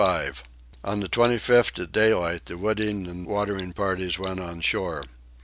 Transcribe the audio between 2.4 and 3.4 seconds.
the wooding and